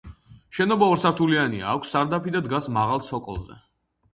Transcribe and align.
შენობა 0.59 0.87
ორსართულიანია, 0.93 1.67
აქვს 1.73 1.93
სარდაფი 1.97 2.33
და 2.37 2.41
დგას 2.47 2.71
მაღალ 2.79 3.05
ცოკოლზე. 3.11 3.61